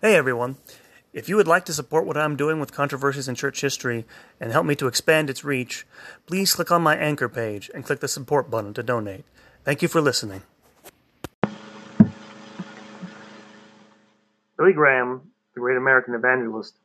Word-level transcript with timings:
Hey 0.00 0.14
everyone. 0.14 0.58
If 1.12 1.28
you 1.28 1.34
would 1.34 1.48
like 1.48 1.64
to 1.64 1.72
support 1.72 2.06
what 2.06 2.16
I'm 2.16 2.36
doing 2.36 2.60
with 2.60 2.70
controversies 2.70 3.26
in 3.26 3.34
church 3.34 3.60
history 3.60 4.04
and 4.38 4.52
help 4.52 4.64
me 4.64 4.76
to 4.76 4.86
expand 4.86 5.28
its 5.28 5.42
reach, 5.42 5.88
please 6.24 6.54
click 6.54 6.70
on 6.70 6.82
my 6.82 6.94
anchor 6.94 7.28
page 7.28 7.68
and 7.74 7.84
click 7.84 7.98
the 7.98 8.06
support 8.06 8.48
button 8.48 8.72
to 8.74 8.84
donate. 8.84 9.24
Thank 9.64 9.82
you 9.82 9.88
for 9.88 10.00
listening. 10.00 10.42
Billy 14.56 14.72
Graham, 14.72 15.32
the 15.54 15.60
great 15.60 15.76
American 15.76 16.14
evangelist, 16.14 16.76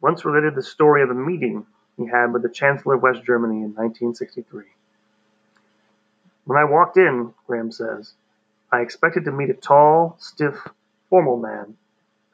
once 0.00 0.24
related 0.24 0.54
the 0.54 0.62
story 0.62 1.02
of 1.02 1.10
a 1.10 1.14
meeting 1.14 1.66
he 1.96 2.06
had 2.06 2.32
with 2.32 2.42
the 2.42 2.48
Chancellor 2.48 2.94
of 2.94 3.02
West 3.02 3.24
Germany 3.24 3.56
in 3.56 3.74
1963. 3.74 4.62
When 6.44 6.56
I 6.56 6.62
walked 6.62 6.96
in, 6.96 7.34
Graham 7.48 7.72
says, 7.72 8.12
I 8.70 8.82
expected 8.82 9.24
to 9.24 9.32
meet 9.32 9.50
a 9.50 9.54
tall, 9.54 10.14
stiff, 10.20 10.54
formal 11.10 11.38
man 11.38 11.76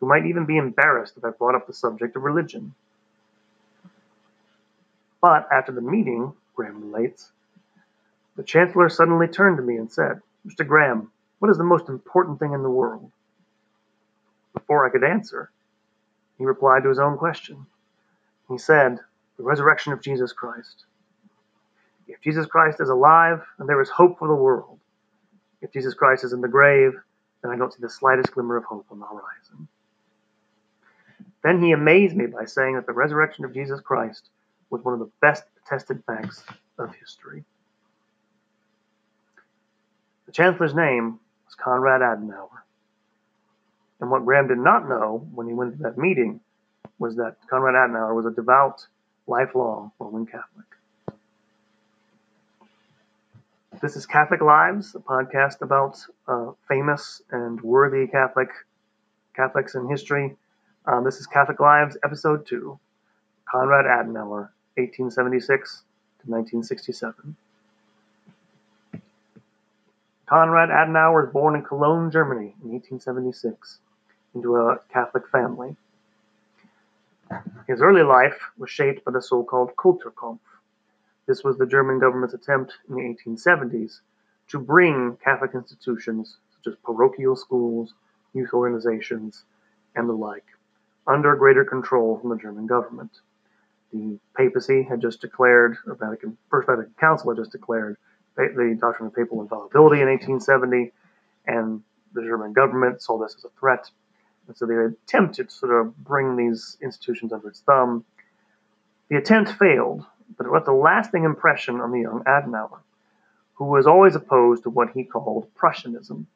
who 0.02 0.08
might 0.08 0.26
even 0.26 0.44
be 0.44 0.56
embarrassed 0.56 1.14
if 1.16 1.24
I 1.24 1.30
brought 1.30 1.54
up 1.54 1.68
the 1.68 1.72
subject 1.72 2.16
of 2.16 2.24
religion. 2.24 2.74
But 5.20 5.46
after 5.52 5.70
the 5.70 5.80
meeting, 5.80 6.32
Graham 6.56 6.90
relates, 6.90 7.30
the 8.34 8.42
Chancellor 8.42 8.88
suddenly 8.88 9.28
turned 9.28 9.58
to 9.58 9.62
me 9.62 9.76
and 9.76 9.92
said, 9.92 10.20
Mr. 10.44 10.66
Graham, 10.66 11.12
what 11.38 11.52
is 11.52 11.56
the 11.56 11.62
most 11.62 11.88
important 11.88 12.40
thing 12.40 12.52
in 12.52 12.64
the 12.64 12.68
world? 12.68 13.12
Before 14.54 14.84
I 14.84 14.90
could 14.90 15.04
answer, 15.04 15.52
he 16.36 16.44
replied 16.44 16.82
to 16.82 16.88
his 16.88 16.98
own 16.98 17.16
question. 17.16 17.64
He 18.48 18.58
said, 18.58 18.98
The 19.36 19.44
resurrection 19.44 19.92
of 19.92 20.02
Jesus 20.02 20.32
Christ. 20.32 20.84
If 22.08 22.20
Jesus 22.20 22.46
Christ 22.46 22.80
is 22.80 22.88
alive, 22.88 23.40
then 23.56 23.68
there 23.68 23.80
is 23.80 23.88
hope 23.88 24.18
for 24.18 24.26
the 24.26 24.34
world. 24.34 24.80
If 25.60 25.72
Jesus 25.72 25.94
Christ 25.94 26.24
is 26.24 26.32
in 26.32 26.40
the 26.40 26.48
grave, 26.48 26.94
then 27.40 27.52
I 27.52 27.56
don't 27.56 27.72
see 27.72 27.80
the 27.80 27.88
slightest 27.88 28.32
glimmer 28.32 28.56
of 28.56 28.64
hope 28.64 28.86
on 28.90 28.98
the 28.98 29.06
horizon. 29.06 29.68
Then 31.42 31.62
he 31.62 31.72
amazed 31.72 32.16
me 32.16 32.26
by 32.26 32.44
saying 32.44 32.76
that 32.76 32.86
the 32.86 32.92
resurrection 32.92 33.44
of 33.44 33.52
Jesus 33.52 33.80
Christ 33.80 34.28
was 34.70 34.84
one 34.84 34.94
of 34.94 35.00
the 35.00 35.10
best 35.20 35.44
attested 35.64 36.02
facts 36.06 36.44
of 36.78 36.94
history. 36.94 37.44
The 40.26 40.32
Chancellor's 40.32 40.74
name 40.74 41.18
was 41.44 41.54
Konrad 41.54 42.00
Adenauer. 42.00 42.62
And 44.00 44.10
what 44.10 44.24
Graham 44.24 44.48
did 44.48 44.58
not 44.58 44.88
know 44.88 45.26
when 45.34 45.46
he 45.46 45.52
went 45.52 45.76
to 45.76 45.82
that 45.82 45.98
meeting 45.98 46.40
was 46.98 47.16
that 47.16 47.36
Konrad 47.50 47.74
Adenauer 47.74 48.14
was 48.14 48.26
a 48.26 48.30
devout, 48.30 48.86
lifelong 49.26 49.92
Roman 49.98 50.26
Catholic. 50.26 50.66
This 53.80 53.96
is 53.96 54.06
Catholic 54.06 54.40
Lives, 54.40 54.94
a 54.94 55.00
podcast 55.00 55.60
about 55.60 55.98
uh, 56.28 56.52
famous 56.68 57.20
and 57.32 57.60
worthy 57.60 58.06
Catholic 58.06 58.50
Catholics 59.34 59.74
in 59.74 59.88
history 59.88 60.36
um, 60.86 61.04
this 61.04 61.18
is 61.18 61.26
Catholic 61.26 61.60
Lives, 61.60 61.96
Episode 62.04 62.46
2 62.46 62.78
Konrad 63.48 63.84
Adenauer, 63.84 64.50
1876 64.76 65.82
to 66.24 66.30
1967. 66.30 67.36
Konrad 70.26 70.70
Adenauer 70.70 71.24
was 71.24 71.32
born 71.32 71.54
in 71.54 71.62
Cologne, 71.62 72.10
Germany 72.10 72.54
in 72.64 72.72
1876 72.72 73.78
into 74.34 74.56
a 74.56 74.78
Catholic 74.92 75.28
family. 75.28 75.76
His 77.68 77.80
early 77.80 78.02
life 78.02 78.38
was 78.58 78.70
shaped 78.70 79.04
by 79.04 79.12
the 79.12 79.22
so 79.22 79.44
called 79.44 79.76
Kulturkampf. 79.76 80.40
This 81.26 81.44
was 81.44 81.56
the 81.58 81.66
German 81.66 82.00
government's 82.00 82.34
attempt 82.34 82.72
in 82.88 82.96
the 82.96 83.02
1870s 83.02 84.00
to 84.48 84.58
bring 84.58 85.16
Catholic 85.22 85.52
institutions 85.54 86.38
such 86.56 86.72
as 86.72 86.78
parochial 86.84 87.36
schools, 87.36 87.94
youth 88.34 88.52
organizations, 88.52 89.44
and 89.94 90.08
the 90.08 90.12
like 90.12 90.44
under 91.06 91.34
greater 91.36 91.64
control 91.64 92.18
from 92.18 92.30
the 92.30 92.36
German 92.36 92.66
government. 92.66 93.10
The 93.92 94.18
papacy 94.36 94.82
had 94.82 95.00
just 95.00 95.20
declared, 95.20 95.76
or 95.86 95.94
Vatican, 95.94 96.38
First 96.50 96.66
Vatican 96.66 96.94
Council 96.98 97.30
had 97.30 97.38
just 97.38 97.52
declared 97.52 97.96
the 98.36 98.78
doctrine 98.80 99.08
of 99.08 99.14
papal 99.14 99.42
infallibility 99.42 100.00
in 100.00 100.08
1870, 100.08 100.92
and 101.46 101.82
the 102.14 102.22
German 102.22 102.52
government 102.52 103.02
saw 103.02 103.18
this 103.18 103.34
as 103.36 103.44
a 103.44 103.50
threat. 103.60 103.90
And 104.48 104.56
so 104.56 104.66
they 104.66 104.74
attempted 104.74 105.50
to 105.50 105.54
sort 105.54 105.72
of 105.72 105.96
bring 105.96 106.36
these 106.36 106.78
institutions 106.82 107.32
under 107.32 107.48
its 107.48 107.60
thumb. 107.60 108.04
The 109.08 109.16
attempt 109.16 109.52
failed, 109.52 110.04
but 110.38 110.46
it 110.46 110.50
left 110.50 110.68
a 110.68 110.72
lasting 110.72 111.24
impression 111.24 111.80
on 111.80 111.90
the 111.90 112.00
young 112.00 112.22
Adenauer, 112.24 112.80
who 113.54 113.66
was 113.66 113.86
always 113.86 114.14
opposed 114.14 114.62
to 114.62 114.70
what 114.70 114.92
he 114.94 115.04
called 115.04 115.52
Prussianism, 115.54 116.26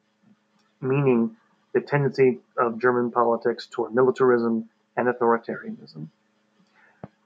meaning 0.81 1.37
the 1.77 1.83
tendency 1.83 2.39
of 2.57 2.81
German 2.81 3.11
politics 3.11 3.69
toward 3.71 3.95
militarism 3.95 4.67
and 4.97 5.09
authoritarianism. 5.09 6.09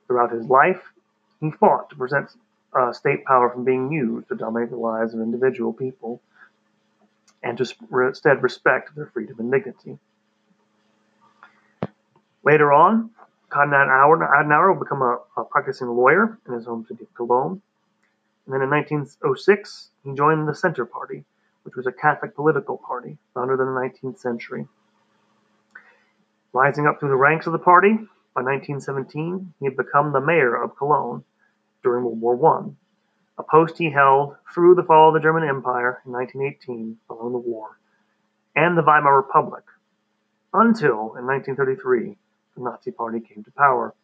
Throughout 0.08 0.32
his 0.32 0.46
life, 0.46 0.82
he 1.40 1.52
fought 1.52 1.88
to 1.90 1.94
prevent 1.94 2.30
uh, 2.76 2.92
state 2.92 3.24
power 3.24 3.48
from 3.48 3.64
being 3.64 3.92
used 3.92 4.26
to 4.26 4.34
dominate 4.34 4.70
the 4.70 4.76
lives 4.76 5.14
of 5.14 5.20
individual 5.20 5.72
people 5.72 6.20
and 7.44 7.56
to 7.58 7.64
instead 8.08 8.42
respect 8.42 8.96
their 8.96 9.06
freedom 9.06 9.36
and 9.38 9.52
dignity. 9.52 9.96
Later 12.42 12.72
on, 12.72 13.10
Konrad 13.50 13.86
Adenauer 13.86 14.74
will 14.74 14.80
become 14.82 15.02
a, 15.02 15.18
a, 15.36 15.44
practicing 15.44 15.86
lawyer 15.86 16.40
in 16.48 16.54
his 16.54 16.64
home 16.66 16.84
city 16.88 17.04
of 17.04 17.14
Cologne. 17.14 17.62
And 18.46 18.54
then 18.54 18.62
in 18.62 18.70
1906, 18.70 19.90
he 20.02 20.12
joined 20.12 20.48
the 20.48 20.56
Center 20.56 20.84
Party, 20.84 21.24
which 21.70 21.76
was 21.76 21.86
a 21.86 21.92
Catholic 21.92 22.34
political 22.34 22.76
party 22.76 23.16
founded 23.32 23.60
in 23.60 23.66
the 23.66 23.80
19th 23.80 24.18
century. 24.18 24.66
Rising 26.52 26.88
up 26.88 26.98
through 26.98 27.10
the 27.10 27.14
ranks 27.14 27.46
of 27.46 27.52
the 27.52 27.60
party, 27.60 27.90
by 28.34 28.42
1917 28.42 29.54
he 29.60 29.66
had 29.66 29.76
become 29.76 30.12
the 30.12 30.20
mayor 30.20 30.60
of 30.60 30.76
Cologne 30.76 31.22
during 31.84 32.02
World 32.04 32.20
War 32.20 32.56
I, 32.58 32.70
a 33.38 33.44
post 33.44 33.78
he 33.78 33.88
held 33.88 34.34
through 34.52 34.74
the 34.74 34.82
fall 34.82 35.08
of 35.08 35.14
the 35.14 35.20
German 35.20 35.48
Empire 35.48 36.02
in 36.04 36.10
1918 36.10 36.98
following 37.06 37.34
the 37.34 37.38
war, 37.38 37.78
and 38.56 38.76
the 38.76 38.82
Weimar 38.82 39.14
Republic, 39.14 39.62
until 40.52 41.14
in 41.14 41.24
1933 41.24 42.16
the 42.56 42.62
Nazi 42.64 42.90
Party 42.90 43.20
came 43.20 43.44
to 43.44 43.52
power. 43.52 43.94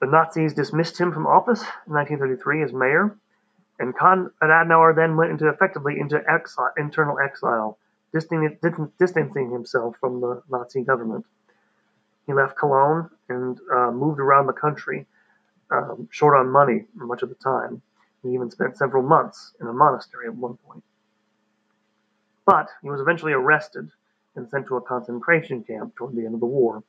The 0.00 0.08
Nazis 0.08 0.54
dismissed 0.54 0.98
him 0.98 1.12
from 1.12 1.28
office 1.28 1.60
in 1.86 1.92
1933 1.92 2.64
as 2.64 2.72
mayor 2.72 3.16
and 3.80 3.96
Konrad 3.96 4.30
Adenauer 4.42 4.94
then 4.94 5.16
went 5.16 5.30
into 5.32 5.48
effectively 5.48 5.98
into 5.98 6.22
exile, 6.30 6.70
internal 6.76 7.18
exile, 7.18 7.78
distancing 8.12 9.50
himself 9.50 9.96
from 9.98 10.20
the 10.20 10.42
Nazi 10.50 10.82
government. 10.82 11.24
He 12.26 12.34
left 12.34 12.58
Cologne 12.58 13.08
and 13.30 13.58
uh, 13.74 13.90
moved 13.90 14.20
around 14.20 14.46
the 14.46 14.52
country, 14.52 15.06
um, 15.70 16.08
short 16.10 16.36
on 16.36 16.50
money 16.50 16.84
much 16.94 17.22
of 17.22 17.30
the 17.30 17.34
time. 17.36 17.80
He 18.22 18.34
even 18.34 18.50
spent 18.50 18.76
several 18.76 19.02
months 19.02 19.54
in 19.60 19.66
a 19.66 19.72
monastery 19.72 20.26
at 20.26 20.34
one 20.34 20.58
point. 20.58 20.84
But 22.44 22.68
he 22.82 22.90
was 22.90 23.00
eventually 23.00 23.32
arrested 23.32 23.88
and 24.36 24.48
sent 24.50 24.66
to 24.66 24.76
a 24.76 24.82
concentration 24.82 25.64
camp 25.64 25.96
toward 25.96 26.14
the 26.14 26.26
end 26.26 26.34
of 26.34 26.40
the 26.40 26.46
war, 26.46 26.84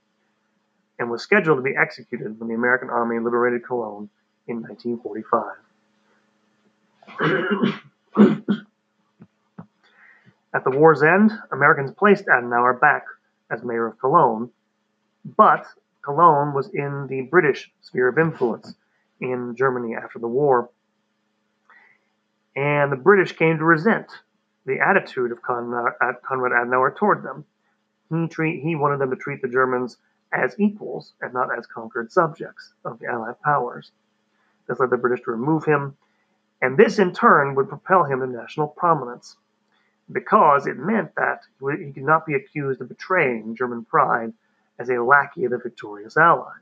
and 1.00 1.09
was 1.09 1.23
scheduled 1.23 1.58
to 1.58 1.63
be 1.63 1.75
executed 1.75 2.38
when 2.38 2.50
the 2.50 2.56
American 2.56 2.90
army 2.90 3.18
liberated 3.18 3.66
Cologne 3.66 4.09
in 4.47 4.58
1945. 4.62 5.56
At 10.53 10.66
the 10.66 10.72
war's 10.72 11.01
end, 11.01 11.31
Americans 11.51 11.91
placed 11.91 12.25
Adenauer 12.25 12.79
back 12.79 13.06
as 13.50 13.63
mayor 13.63 13.88
of 13.88 14.00
Cologne, 14.00 14.51
but 15.38 15.66
Cologne 16.03 16.53
was 16.53 16.69
in 16.73 17.07
the 17.07 17.22
British 17.22 17.72
sphere 17.81 18.09
of 18.09 18.17
influence 18.17 18.75
in 19.19 19.56
Germany 19.56 19.95
after 19.95 20.19
the 20.19 20.28
war, 20.28 20.69
and 22.55 22.91
the 22.91 22.97
British 22.97 23.31
came 23.37 23.58
to 23.58 23.64
resent 23.64 24.11
the 24.66 24.79
attitude 24.79 25.31
of 25.31 25.41
Konrad 25.41 25.93
Adenauer 26.02 26.96
toward 26.96 27.23
them. 27.23 27.46
He, 28.09 28.28
treat, 28.28 28.61
he 28.61 28.75
wanted 28.75 28.99
them 28.99 29.09
to 29.11 29.16
treat 29.16 29.41
the 29.41 29.47
Germans 29.47 29.97
as 30.34 30.59
equals 30.59 31.14
and 31.22 31.34
not 31.34 31.58
as 31.58 31.66
conquered 31.66 32.11
subjects 32.11 32.73
of 32.84 32.99
the 32.99 33.08
Allied 33.08 33.41
powers. 33.41 33.91
This 34.67 34.79
led 34.79 34.90
the 34.90 34.97
British 34.97 35.23
to 35.23 35.31
remove 35.31 35.66
him 35.66 35.96
and 36.61 36.78
this 36.78 36.99
in 36.99 37.13
turn 37.13 37.55
would 37.55 37.69
propel 37.69 38.03
him 38.03 38.19
to 38.19 38.28
national 38.28 38.67
prominence, 38.67 39.35
because 40.11 40.67
it 40.67 40.78
meant 40.78 41.16
that 41.16 41.41
he 41.59 41.91
could 41.91 42.03
not 42.03 42.25
be 42.25 42.35
accused 42.35 42.81
of 42.81 42.90
betraying 42.90 43.55
German 43.55 43.85
pride 43.85 44.34
as 44.78 44.90
a 44.90 45.02
lackey 45.02 45.46
of 45.46 45.52
the 45.52 45.58
victorious 45.58 46.17
Allies. 46.17 46.58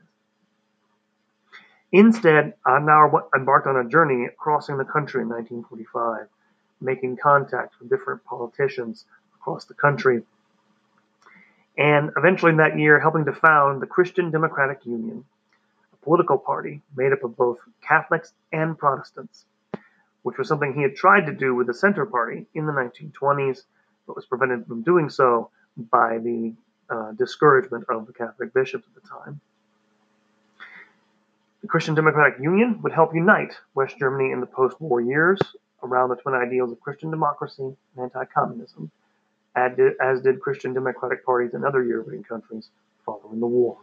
Instead, 1.92 2.54
Adenauer 2.64 3.24
embarked 3.34 3.66
on 3.66 3.76
a 3.76 3.88
journey 3.88 4.28
crossing 4.38 4.78
the 4.78 4.84
country 4.84 5.22
in 5.22 5.28
1945, 5.28 6.28
making 6.80 7.16
contact 7.16 7.74
with 7.80 7.90
different 7.90 8.24
politicians 8.24 9.04
across 9.34 9.64
the 9.64 9.74
country, 9.74 10.22
and 11.76 12.10
eventually 12.16 12.50
in 12.50 12.58
that 12.58 12.78
year 12.78 13.00
helping 13.00 13.24
to 13.24 13.32
found 13.32 13.82
the 13.82 13.86
Christian 13.86 14.30
Democratic 14.30 14.86
Union, 14.86 15.24
a 15.92 16.04
political 16.04 16.38
party 16.38 16.80
made 16.96 17.12
up 17.12 17.24
of 17.24 17.36
both 17.36 17.58
Catholics 17.80 18.32
and 18.52 18.78
Protestants 18.78 19.46
which 20.22 20.38
was 20.38 20.48
something 20.48 20.74
he 20.74 20.82
had 20.82 20.96
tried 20.96 21.26
to 21.26 21.32
do 21.32 21.54
with 21.54 21.66
the 21.66 21.74
Center 21.74 22.06
Party 22.06 22.46
in 22.54 22.66
the 22.66 22.72
1920s, 22.72 23.62
but 24.06 24.16
was 24.16 24.26
prevented 24.26 24.66
from 24.66 24.82
doing 24.82 25.08
so 25.08 25.50
by 25.90 26.18
the 26.18 26.52
uh, 26.90 27.12
discouragement 27.12 27.84
of 27.88 28.06
the 28.06 28.12
Catholic 28.12 28.52
bishops 28.52 28.86
at 28.86 29.02
the 29.02 29.08
time. 29.08 29.40
The 31.62 31.68
Christian 31.68 31.94
Democratic 31.94 32.40
Union 32.40 32.80
would 32.82 32.92
help 32.92 33.14
unite 33.14 33.54
West 33.74 33.98
Germany 33.98 34.32
in 34.32 34.40
the 34.40 34.46
post 34.46 34.80
war 34.80 35.00
years 35.00 35.38
around 35.82 36.08
the 36.08 36.16
twin 36.16 36.34
ideals 36.34 36.72
of 36.72 36.80
Christian 36.80 37.10
democracy 37.10 37.62
and 37.62 37.76
anti 37.98 38.24
communism, 38.24 38.90
as 39.54 40.20
did 40.22 40.40
Christian 40.40 40.72
democratic 40.72 41.24
parties 41.24 41.54
in 41.54 41.64
other 41.64 41.82
European 41.82 42.24
countries 42.24 42.70
following 43.04 43.40
the 43.40 43.46
war. 43.46 43.78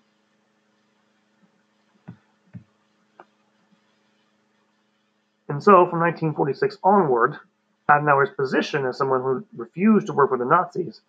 And 5.58 5.64
so, 5.64 5.88
from 5.88 6.02
1946 6.02 6.78
onward, 6.84 7.40
Adenauer's 7.90 8.30
position 8.30 8.86
as 8.86 8.96
someone 8.96 9.24
who 9.24 9.44
refused 9.56 10.06
to 10.06 10.14
work 10.14 10.30
with 10.30 10.40
the 10.40 10.46
Nazis, 10.46 11.02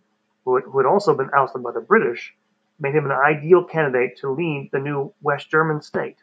who 0.47 0.57
had, 0.57 0.87
also 0.87 1.15
been 1.15 1.29
ousted 1.37 1.63
by 1.63 1.71
the 1.71 1.83
British, 1.83 2.35
made 2.81 2.95
him 2.95 3.05
an 3.05 3.13
ideal 3.13 3.63
candidate 3.63 4.17
to 4.21 4.31
lead 4.31 4.71
the 4.73 4.79
new 4.79 5.13
West 5.21 5.51
German 5.51 5.83
state, 5.83 6.17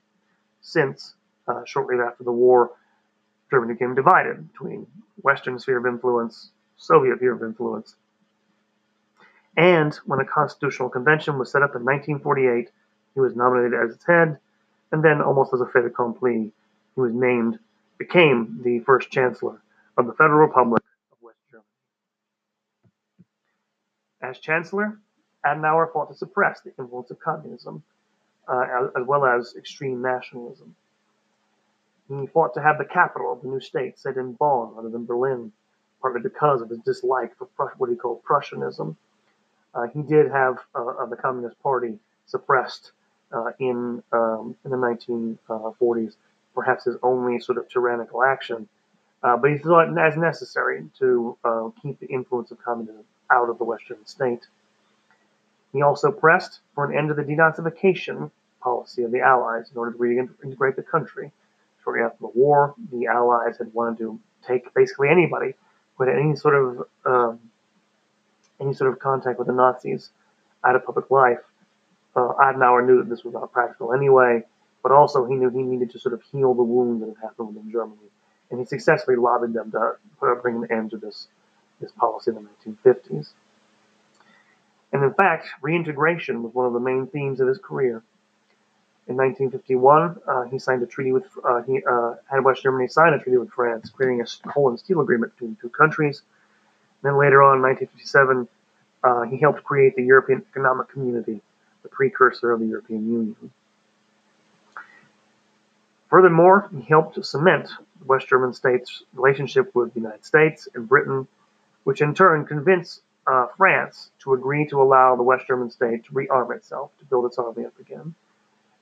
since 0.59 1.13
uh, 1.47 1.61
shortly 1.65 1.97
after 1.99 2.23
the 2.23 2.31
war, 2.31 2.71
Germany 3.51 3.73
became 3.73 3.93
divided 3.93 4.51
between 4.51 4.87
Western 5.21 5.59
sphere 5.59 5.77
of 5.77 5.85
influence, 5.85 6.49
Soviet 6.77 7.17
sphere 7.17 7.33
of 7.33 7.43
influence. 7.43 7.95
And 9.55 9.93
when 10.07 10.19
a 10.19 10.25
constitutional 10.25 10.89
convention 10.89 11.37
was 11.37 11.51
set 11.51 11.61
up 11.61 11.75
in 11.75 11.85
1948, 11.85 12.71
he 13.13 13.19
was 13.19 13.35
nominated 13.35 13.79
as 13.79 13.93
its 13.93 14.05
head, 14.07 14.39
and 14.91 15.03
then, 15.03 15.21
almost 15.21 15.53
as 15.53 15.61
a 15.61 15.67
fait 15.67 15.85
accompli, 15.85 16.51
he 16.95 16.99
was 16.99 17.13
named, 17.13 17.59
became 17.97 18.61
the 18.63 18.79
first 18.79 19.11
chancellor 19.11 19.61
of 19.97 20.07
the 20.07 20.13
Federal 20.13 20.39
Republic 20.47 20.83
of 21.11 21.17
West 21.21 21.37
Germany. 21.49 21.65
As 24.21 24.39
chancellor, 24.39 24.99
Adenauer 25.45 25.91
fought 25.91 26.09
to 26.09 26.15
suppress 26.15 26.61
the 26.61 26.73
influence 26.79 27.11
of 27.11 27.19
communism, 27.19 27.83
uh, 28.47 28.89
as 28.95 29.05
well 29.05 29.25
as 29.25 29.55
extreme 29.57 30.01
nationalism. 30.01 30.75
He 32.07 32.27
fought 32.27 32.53
to 32.53 32.61
have 32.61 32.77
the 32.77 32.85
capital 32.85 33.31
of 33.31 33.41
the 33.41 33.47
new 33.47 33.59
state 33.59 33.97
set 33.97 34.17
in 34.17 34.33
Bonn 34.33 34.75
rather 34.75 34.89
than 34.89 35.05
Berlin, 35.05 35.51
partly 36.01 36.21
because 36.21 36.61
of 36.61 36.69
his 36.69 36.79
dislike 36.79 37.35
for 37.37 37.73
what 37.77 37.89
he 37.89 37.95
called 37.95 38.23
Prussianism. 38.23 38.95
Uh, 39.73 39.87
he 39.87 40.01
did 40.03 40.31
have 40.31 40.57
uh, 40.75 41.05
the 41.07 41.15
Communist 41.15 41.61
Party 41.61 41.97
suppressed 42.27 42.91
uh, 43.31 43.51
in 43.59 44.03
um, 44.11 44.55
in 44.63 44.71
the 44.71 44.77
1940s, 44.77 46.15
perhaps 46.55 46.85
his 46.85 46.95
only 47.03 47.39
sort 47.39 47.57
of 47.57 47.69
tyrannical 47.69 48.23
action. 48.23 48.67
Uh, 49.21 49.35
but 49.37 49.51
he 49.51 49.57
thought 49.57 49.89
it 49.89 49.97
as 49.97 50.15
necessary 50.17 50.83
to 50.99 51.37
uh, 51.43 51.69
keep 51.81 51.99
the 51.99 52.07
influence 52.07 52.51
of 52.51 52.63
communism 52.63 53.03
out 53.31 53.49
of 53.49 53.57
the 53.57 53.63
Western 53.63 54.05
state. 54.05 54.47
He 55.73 55.81
also 55.81 56.11
pressed 56.11 56.59
for 56.73 56.85
an 56.85 56.97
end 56.97 57.09
to 57.09 57.13
the 57.15 57.23
denazification 57.23 58.31
policy 58.61 59.03
of 59.03 59.11
the 59.11 59.21
Allies 59.21 59.69
in 59.71 59.77
order 59.77 59.91
to 59.91 59.97
reintegrate 59.97 60.75
the 60.75 60.83
country. 60.83 61.31
Shortly 61.83 62.03
after 62.03 62.17
the 62.21 62.31
war, 62.33 62.75
the 62.91 63.07
Allies 63.07 63.57
had 63.57 63.73
wanted 63.73 63.97
to 63.99 64.19
take 64.47 64.73
basically 64.73 65.09
anybody 65.09 65.53
who 65.95 66.05
had 66.05 66.15
any 66.15 66.35
sort 66.35 66.55
of 66.55 66.87
um, 67.05 67.39
any 68.59 68.73
sort 68.73 68.91
of 68.91 68.99
contact 68.99 69.37
with 69.37 69.47
the 69.47 69.53
Nazis 69.53 70.09
out 70.63 70.75
of 70.75 70.85
public 70.85 71.11
life. 71.11 71.39
Uh, 72.15 72.33
Adenauer 72.39 72.85
knew 72.85 72.97
that 72.99 73.09
this 73.09 73.23
was 73.23 73.33
not 73.33 73.51
practical 73.51 73.93
anyway, 73.93 74.43
but 74.85 74.91
also 74.91 75.25
he 75.25 75.33
knew 75.33 75.49
he 75.49 75.63
needed 75.63 75.89
to 75.89 75.97
sort 75.97 76.13
of 76.13 76.21
heal 76.31 76.53
the 76.53 76.61
wound 76.61 77.01
that 77.01 77.07
had 77.07 77.17
happened 77.19 77.47
within 77.47 77.71
Germany 77.71 78.07
and 78.51 78.59
he 78.59 78.65
successfully 78.67 79.17
lobbied 79.17 79.51
them 79.51 79.71
to 79.71 79.95
bring 80.43 80.57
an 80.57 80.71
end 80.71 80.91
to 80.91 80.97
this, 80.97 81.27
this 81.81 81.91
policy 81.93 82.29
in 82.29 82.35
the 82.35 82.75
1950s. 82.85 83.29
And 84.93 85.03
in 85.03 85.11
fact, 85.15 85.47
reintegration 85.63 86.43
was 86.43 86.53
one 86.53 86.67
of 86.67 86.73
the 86.73 86.79
main 86.79 87.07
themes 87.07 87.39
of 87.39 87.47
his 87.47 87.57
career. 87.57 88.03
In 89.07 89.17
1951, 89.17 90.17
uh, 90.27 90.43
he 90.43 90.59
signed 90.59 90.83
a 90.83 90.85
treaty 90.85 91.11
with 91.11 91.25
uh, 91.43 91.63
he 91.63 91.81
uh, 91.83 92.13
had 92.29 92.43
West 92.43 92.61
Germany 92.61 92.87
sign 92.87 93.11
a 93.13 93.17
treaty 93.17 93.39
with 93.39 93.49
France, 93.49 93.89
creating 93.89 94.21
a 94.21 94.49
coal 94.49 94.69
and 94.69 94.77
steel 94.77 95.01
agreement 95.01 95.33
between 95.33 95.55
the 95.55 95.61
two 95.61 95.69
countries. 95.69 96.21
And 97.01 97.11
then 97.11 97.19
later 97.19 97.41
on, 97.41 97.57
in 97.57 97.63
1957, 97.63 98.47
uh, 99.03 99.21
he 99.23 99.39
helped 99.39 99.63
create 99.63 99.95
the 99.95 100.03
European 100.03 100.45
Economic 100.51 100.89
Community, 100.89 101.41
the 101.81 101.89
precursor 101.89 102.51
of 102.51 102.59
the 102.59 102.67
European 102.67 103.11
Union. 103.11 103.51
Furthermore, 106.15 106.69
he 106.73 106.81
helped 106.83 107.21
cement 107.25 107.67
the 107.99 108.05
West 108.05 108.29
German 108.29 108.53
states' 108.53 109.03
relationship 109.11 109.75
with 109.75 109.93
the 109.93 109.99
United 109.99 110.23
States 110.23 110.65
and 110.73 110.87
Britain, 110.87 111.27
which 111.83 112.01
in 112.01 112.15
turn 112.15 112.45
convinced 112.45 113.01
uh, 113.27 113.47
France 113.57 114.11
to 114.19 114.33
agree 114.33 114.65
to 114.67 114.81
allow 114.81 115.17
the 115.17 115.23
West 115.23 115.45
German 115.45 115.69
state 115.69 116.05
to 116.05 116.13
rearm 116.13 116.55
itself, 116.55 116.91
to 116.99 117.05
build 117.05 117.25
its 117.25 117.37
army 117.37 117.65
up 117.65 117.77
again, 117.81 118.15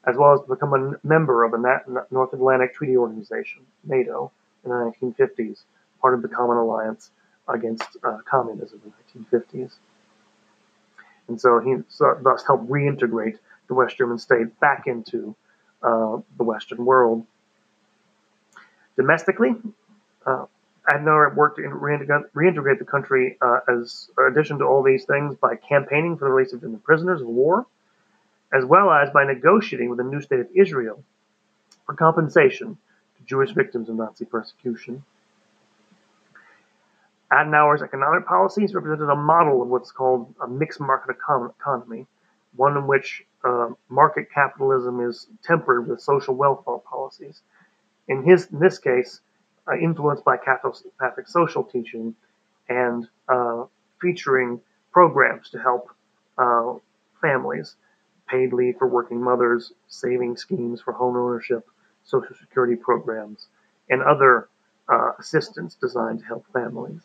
as 0.06 0.16
well 0.16 0.36
as 0.36 0.42
to 0.42 0.48
become 0.48 0.76
a 0.76 1.08
member 1.08 1.44
of 1.44 1.54
the 1.54 2.06
North 2.12 2.34
Atlantic 2.34 2.76
Treaty 2.76 2.98
Organization, 2.98 3.64
NATO, 3.84 4.32
in 4.64 4.70
the 4.70 4.76
1950s, 4.76 5.64
part 6.02 6.14
of 6.14 6.22
the 6.22 6.28
Common 6.28 6.58
Alliance 6.58 7.10
against 7.48 7.98
uh, 8.04 8.20
communism 8.30 8.80
in 8.86 8.94
the 9.24 9.38
1950s. 9.40 9.72
And 11.28 11.42
so 11.42 11.58
he 11.58 11.78
thus 11.98 12.44
helped 12.46 12.70
reintegrate 12.70 13.40
the 13.68 13.74
West 13.74 13.98
German 13.98 14.20
state 14.20 14.60
back 14.60 14.86
into 14.86 15.36
uh, 15.84 16.18
the 16.38 16.44
Western 16.44 16.86
world. 16.86 17.26
Domestically, 18.96 19.56
uh, 20.26 20.46
Adenauer 20.90 21.34
worked 21.36 21.58
to 21.58 21.64
reintegrate 21.64 22.80
the 22.80 22.86
country 22.86 23.38
uh, 23.42 23.60
as 23.68 24.10
addition 24.28 24.60
to 24.60 24.66
all 24.66 24.84
these 24.84 25.06
things 25.06 25.36
by 25.36 25.56
campaigning 25.56 26.18
for 26.18 26.26
the 26.26 26.32
release 26.32 26.54
of 26.54 26.62
the 26.62 26.70
prisoners 26.84 27.22
of 27.22 27.28
war, 27.28 27.66
as 28.54 28.66
well 28.66 28.92
as 28.92 29.10
by 29.12 29.24
negotiating 29.24 29.90
with 29.90 29.98
the 29.98 30.04
new 30.04 30.22
state 30.22 30.40
of 30.40 30.48
Israel 30.56 31.04
for 31.86 31.96
compensation 31.96 32.78
to 33.18 33.24
Jewish 33.26 33.52
victims 33.52 33.90
of 33.90 33.96
Nazi 33.96 34.26
persecution. 34.26 35.04
Adenauer's 37.32 37.82
economic 37.82 38.28
policies 38.28 38.76
represented 38.76 39.10
a 39.10 39.16
model 39.16 39.62
of 39.62 39.68
what's 39.70 39.92
called 39.92 40.34
a 40.42 40.48
mixed 40.48 40.80
market 40.80 41.16
economy, 41.16 42.06
one 42.56 42.78
in 42.78 42.86
which 42.86 43.24
uh, 43.44 43.70
market 43.90 44.28
capitalism 44.34 45.02
is 45.02 45.28
tempered 45.44 45.88
with 45.88 46.02
social 46.02 46.36
welfare 46.36 46.78
policies. 46.78 47.42
In 48.08 48.24
his 48.24 48.48
in 48.48 48.60
this 48.60 48.80
case, 48.80 49.22
uh, 49.68 49.76
influenced 49.76 50.24
by 50.24 50.38
Catholic 50.38 51.28
social 51.28 51.64
teaching 51.64 52.16
and 52.70 53.08
uh, 53.28 53.66
featuring 54.02 54.60
programs 54.92 55.50
to 55.50 55.60
help 55.60 55.90
uh, 56.38 56.74
families, 57.22 57.76
paid 58.28 58.54
leave 58.54 58.78
for 58.78 58.88
working 58.88 59.22
mothers, 59.22 59.74
saving 59.88 60.36
schemes 60.38 60.82
for 60.82 60.94
home 60.94 61.16
ownership, 61.16 61.66
social 62.04 62.36
security 62.36 62.76
programs, 62.76 63.48
and 63.90 64.02
other 64.02 64.50
uh, 64.90 65.12
assistance 65.20 65.76
designed 65.76 66.20
to 66.20 66.26
help 66.26 66.46
families. 66.52 67.02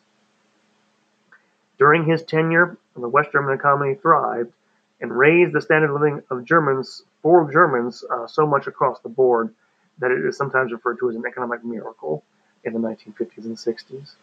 During 1.78 2.04
his 2.04 2.24
tenure, 2.24 2.76
the 2.96 3.08
West 3.08 3.30
German 3.32 3.54
economy 3.54 3.94
thrived 3.94 4.52
and 5.00 5.16
raised 5.16 5.52
the 5.52 5.60
standard 5.60 5.94
of 5.94 6.00
living 6.00 6.22
of 6.30 6.44
Germans 6.44 7.02
for 7.22 7.50
Germans 7.50 8.04
uh, 8.10 8.26
so 8.26 8.46
much 8.46 8.66
across 8.66 9.00
the 9.00 9.08
board 9.08 9.54
that 9.98 10.10
it 10.10 10.24
is 10.24 10.36
sometimes 10.36 10.72
referred 10.72 10.98
to 10.98 11.10
as 11.10 11.16
an 11.16 11.24
economic 11.26 11.64
miracle 11.64 12.24
in 12.64 12.72
the 12.72 12.78
1950s 12.78 13.44
and 13.44 13.56
60s. 13.56 14.14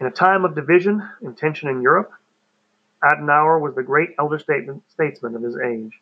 In 0.00 0.06
a 0.06 0.10
time 0.10 0.44
of 0.44 0.54
division 0.56 1.08
and 1.20 1.36
tension 1.36 1.68
in 1.68 1.80
Europe, 1.80 2.12
Adenauer 3.02 3.60
was 3.60 3.74
the 3.74 3.82
great 3.82 4.10
elder 4.18 4.38
statesman 4.38 5.34
of 5.34 5.42
his 5.42 5.56
age, 5.56 6.00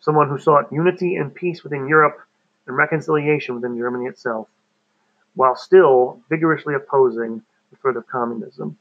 someone 0.00 0.28
who 0.28 0.38
sought 0.38 0.72
unity 0.72 1.16
and 1.16 1.34
peace 1.34 1.62
within 1.62 1.88
Europe 1.88 2.20
and 2.66 2.76
reconciliation 2.76 3.54
within 3.54 3.76
Germany 3.76 4.06
itself, 4.06 4.48
while 5.34 5.56
still 5.56 6.20
vigorously 6.28 6.74
opposing 6.74 7.42
the 7.70 7.76
threat 7.76 7.96
of 7.96 8.06
communism. 8.06 8.76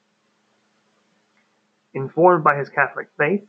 Informed 1.93 2.43
by 2.43 2.55
his 2.57 2.69
Catholic 2.69 3.09
faith, 3.17 3.45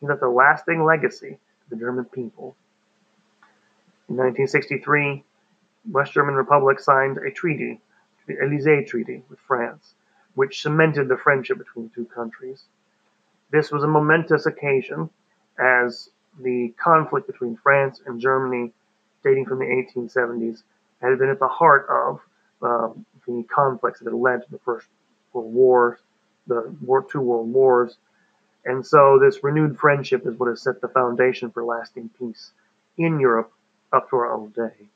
he 0.00 0.06
left 0.06 0.22
a 0.22 0.28
lasting 0.28 0.84
legacy 0.84 1.30
to 1.30 1.70
the 1.70 1.76
German 1.76 2.04
people. 2.06 2.56
In 4.08 4.16
1963, 4.16 5.24
West 5.90 6.12
German 6.12 6.34
Republic 6.34 6.80
signed 6.80 7.18
a 7.18 7.30
treaty, 7.30 7.80
the 8.26 8.34
Elysee 8.42 8.84
Treaty, 8.84 9.22
with 9.30 9.38
France, 9.38 9.94
which 10.34 10.62
cemented 10.62 11.08
the 11.08 11.16
friendship 11.16 11.58
between 11.58 11.88
the 11.88 11.94
two 11.94 12.06
countries. 12.06 12.64
This 13.50 13.70
was 13.70 13.84
a 13.84 13.88
momentous 13.88 14.46
occasion 14.46 15.08
as 15.58 16.10
the 16.40 16.74
conflict 16.82 17.26
between 17.26 17.56
France 17.56 18.00
and 18.06 18.20
Germany, 18.20 18.72
dating 19.22 19.46
from 19.46 19.60
the 19.60 19.66
1870s, 19.66 20.62
had 21.00 21.18
been 21.18 21.28
at 21.28 21.38
the 21.38 21.48
heart 21.48 21.86
of 21.88 22.20
um, 22.62 23.06
the 23.26 23.44
conflicts 23.44 24.00
that 24.00 24.06
had 24.06 24.18
led 24.18 24.42
to 24.42 24.50
the 24.50 24.58
First 24.58 24.88
World 25.32 25.52
War 25.52 25.98
the 26.46 26.74
war, 26.80 27.02
two 27.02 27.20
world 27.20 27.52
wars. 27.52 27.96
And 28.64 28.86
so 28.86 29.18
this 29.18 29.42
renewed 29.44 29.78
friendship 29.78 30.26
is 30.26 30.36
what 30.38 30.48
has 30.48 30.62
set 30.62 30.80
the 30.80 30.88
foundation 30.88 31.50
for 31.50 31.64
lasting 31.64 32.10
peace 32.18 32.50
in 32.96 33.20
Europe 33.20 33.52
up 33.92 34.08
to 34.10 34.16
our 34.16 34.32
own 34.32 34.50
day. 34.50 34.88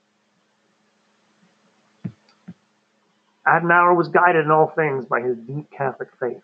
Adenauer 3.47 3.97
was 3.97 4.09
guided 4.09 4.45
in 4.45 4.51
all 4.51 4.69
things 4.69 5.07
by 5.07 5.23
his 5.23 5.37
deep 5.39 5.71
Catholic 5.71 6.11
faith, 6.21 6.43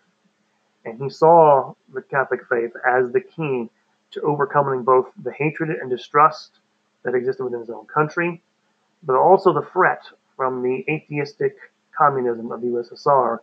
and 0.83 0.99
he 0.99 1.09
saw 1.09 1.73
the 1.93 2.01
Catholic 2.01 2.47
faith 2.49 2.71
as 2.87 3.11
the 3.11 3.21
key 3.21 3.69
to 4.11 4.21
overcoming 4.21 4.83
both 4.83 5.11
the 5.21 5.31
hatred 5.31 5.69
and 5.69 5.89
distrust 5.89 6.51
that 7.03 7.13
existed 7.13 7.43
within 7.43 7.59
his 7.59 7.69
own 7.69 7.85
country, 7.85 8.41
but 9.03 9.15
also 9.15 9.53
the 9.53 9.67
threat 9.71 10.01
from 10.35 10.63
the 10.63 10.83
atheistic 10.89 11.55
communism 11.95 12.51
of 12.51 12.61
the 12.61 12.67
USSR, 12.67 13.39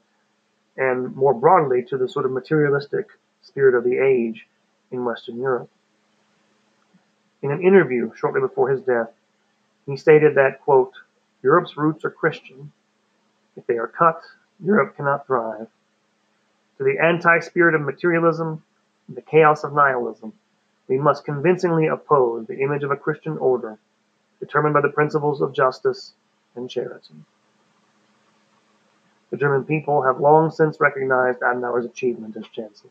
and 0.77 1.15
more 1.15 1.35
broadly 1.35 1.83
to 1.85 1.99
the 1.99 2.09
sort 2.09 2.25
of 2.25 2.33
materialistic 2.33 3.07
spirit 3.43 3.75
of 3.75 3.85
the 3.85 3.99
age 3.99 4.47
in 4.91 5.05
Western 5.05 5.39
Europe. 5.39 5.71
In 7.43 7.51
an 7.51 7.63
interview 7.63 8.13
shortly 8.15 8.41
before 8.41 8.71
his 8.71 8.81
death, 8.83 9.11
he 9.87 9.97
stated 9.97 10.37
that, 10.37 10.61
quote, 10.61 10.93
Europe's 11.43 11.77
roots 11.77 12.05
are 12.05 12.11
Christian. 12.11 12.73
If 13.57 13.67
they 13.67 13.79
are 13.79 13.89
cut, 13.89 14.23
Europe 14.65 14.97
cannot 14.97 15.27
thrive. 15.27 15.67
To 16.79 16.85
the 16.85 16.99
anti 17.03 17.41
spirit 17.41 17.75
of 17.75 17.83
materialism 17.83 18.63
and 19.09 19.17
the 19.17 19.23
chaos 19.23 19.65
of 19.65 19.73
nihilism, 19.73 20.33
we 20.89 20.99
must 20.99 21.25
convincingly 21.25 21.87
oppose 21.87 22.47
the 22.47 22.61
image 22.61 22.85
of 22.85 22.91
a 22.91 22.97
Christian 22.97 23.39
order 23.39 23.79
determined 24.41 24.75
by 24.75 24.81
the 24.81 24.89
principles 24.89 25.41
of 25.41 25.53
justice 25.53 26.15
and 26.55 26.69
charity. 26.69 27.15
The 29.33 29.39
German 29.39 29.65
people 29.65 30.03
have 30.03 30.21
long 30.21 30.51
since 30.51 30.79
recognized 30.79 31.41
Adenauer's 31.41 31.87
achievement 31.87 32.37
as 32.37 32.47
Chancellor. 32.49 32.91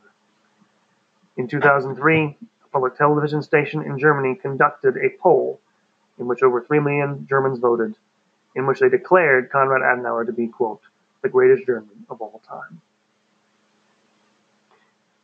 In 1.38 1.48
2003, 1.48 2.36
a 2.66 2.68
public 2.70 2.98
television 2.98 3.44
station 3.44 3.84
in 3.84 4.00
Germany 4.00 4.34
conducted 4.34 4.98
a 4.98 5.16
poll 5.22 5.62
in 6.18 6.26
which 6.26 6.42
over 6.42 6.60
3 6.60 6.80
million 6.80 7.28
Germans 7.30 7.60
voted, 7.60 7.96
in 8.56 8.66
which 8.66 8.80
they 8.80 8.90
declared 8.90 9.52
Konrad 9.52 9.84
Adenauer 9.84 10.26
to 10.26 10.34
be, 10.34 10.48
quote, 10.48 10.82
the 11.22 11.30
greatest 11.30 11.68
German 11.68 12.08
of 12.10 12.20
all 12.20 12.42
time. 12.50 12.82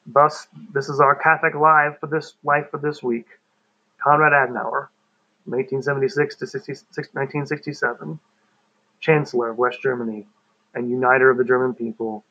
Thus, 0.06 0.48
this 0.72 0.88
is 0.88 1.00
our 1.00 1.16
Catholic 1.16 1.56
Live 1.56 1.98
for 1.98 2.06
this 2.06 2.36
life 2.44 2.70
for 2.70 2.78
this 2.78 3.02
week. 3.02 3.26
Konrad 3.98 4.34
Adenauer, 4.34 4.90
from 5.44 5.54
1876 5.54 6.36
to 6.36 6.46
1967, 6.46 8.20
Chancellor 9.00 9.50
of 9.50 9.58
West 9.58 9.82
Germany 9.82 10.28
and 10.78 10.90
uniter 10.90 11.30
of 11.32 11.38
the 11.38 11.44
German 11.44 11.74
people 11.74 12.24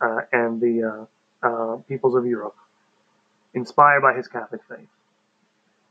uh, 0.00 0.20
and 0.32 0.60
the 0.60 1.06
uh, 1.44 1.46
uh, 1.46 1.76
peoples 1.88 2.14
of 2.16 2.26
Europe, 2.26 2.56
inspired 3.54 4.02
by 4.02 4.14
his 4.14 4.26
Catholic 4.26 4.60
faith. 4.68 4.88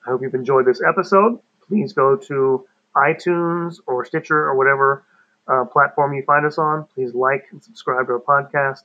I 0.06 0.12
hope 0.12 0.22
you've 0.22 0.36
enjoyed 0.36 0.66
this 0.66 0.82
episode. 0.82 1.40
Please 1.68 1.94
go 1.94 2.16
to 2.16 2.66
iTunes 2.96 3.80
or 3.88 4.06
Stitcher 4.06 4.38
or 4.38 4.56
whatever 4.56 5.04
uh, 5.48 5.66
platform 5.66 6.14
you 6.14 6.24
find 6.24 6.46
us 6.46 6.58
on. 6.58 6.86
Please 6.94 7.14
like 7.14 7.46
and 7.52 7.64
subscribe 7.64 8.08
to 8.08 8.14
our 8.14 8.20
podcast. 8.20 8.84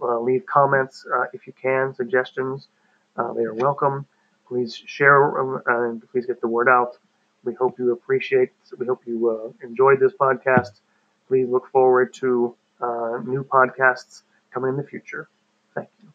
Uh, 0.00 0.18
leave 0.20 0.44
comments 0.46 1.06
if 1.32 1.46
you 1.46 1.52
can, 1.60 1.94
suggestions. 1.94 2.68
They 3.16 3.44
are 3.44 3.54
welcome. 3.54 4.06
Please 4.48 4.74
share 4.74 5.40
um, 5.40 5.62
and 5.66 6.10
please 6.10 6.26
get 6.26 6.40
the 6.40 6.48
word 6.48 6.68
out. 6.68 6.98
We 7.44 7.54
hope 7.54 7.78
you 7.78 7.92
appreciate, 7.92 8.50
we 8.78 8.86
hope 8.86 9.02
you 9.06 9.30
uh, 9.30 9.66
enjoyed 9.66 10.00
this 10.00 10.12
podcast. 10.12 10.80
Please 11.28 11.48
look 11.48 11.68
forward 11.70 12.14
to 12.14 12.54
uh, 12.80 13.18
new 13.24 13.44
podcasts 13.44 14.22
coming 14.52 14.70
in 14.70 14.76
the 14.76 14.84
future. 14.84 15.28
Thank 15.74 15.88
you. 16.02 16.13